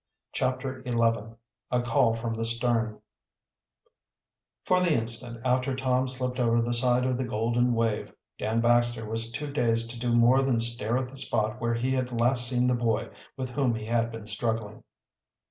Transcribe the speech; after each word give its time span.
CHAPTER 0.33 0.81
XI 0.83 1.35
A 1.69 1.83
CALL 1.83 2.13
FROM 2.15 2.33
THE 2.33 2.43
STERN 2.45 2.99
For 4.65 4.79
the 4.81 4.93
instant 4.93 5.39
after 5.45 5.75
Tom 5.75 6.07
slipped 6.07 6.39
over 6.39 6.59
the 6.59 6.73
side 6.73 7.05
of 7.05 7.19
the 7.19 7.23
Golden 7.23 7.75
Wave, 7.75 8.11
Dan 8.39 8.61
Baxter 8.61 9.07
was 9.07 9.31
too 9.31 9.51
dazed 9.53 9.91
to 9.91 9.99
do 9.99 10.11
more 10.15 10.41
than 10.41 10.59
stare 10.59 10.97
at 10.97 11.07
the 11.07 11.15
spot 11.17 11.61
where 11.61 11.75
he 11.75 11.91
had 11.91 12.19
last 12.19 12.47
seen 12.49 12.65
the 12.65 12.73
boy 12.73 13.09
with 13.37 13.49
whom 13.51 13.75
he 13.75 13.85
had 13.85 14.11
been 14.11 14.25
struggling. 14.25 14.83